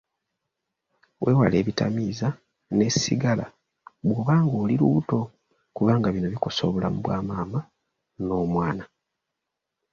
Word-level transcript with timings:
Weewale 1.21 1.55
ebitamiiza 1.61 2.29
ne 2.77 2.87
sigala 2.99 3.45
bw'oba 4.05 4.33
ng'oli 4.43 4.73
lubuto 4.81 5.19
kubanga 5.75 6.07
bino 6.11 6.27
bikosa 6.33 6.61
obulamu 6.69 6.99
bwa 7.01 7.17
maama 7.27 7.59
n'omwana. 8.25 8.85